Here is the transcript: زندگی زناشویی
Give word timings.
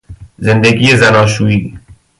زندگی 0.39 0.97
زناشویی 0.97 1.79